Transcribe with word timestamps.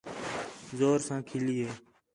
زور 0.77 0.99
ساں 1.07 1.19
کِھلّی 1.27 1.57
ہے 1.65 1.71